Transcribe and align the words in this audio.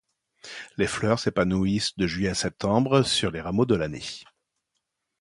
Les 0.77 0.87
fleurs 0.87 1.19
s'épanouissent 1.19 1.95
de 1.95 2.07
juillet 2.07 2.29
à 2.29 2.33
septembre, 2.33 3.03
sur 3.03 3.29
les 3.29 3.39
rameaux 3.39 3.67
de 3.67 3.75
l'année. 3.75 4.01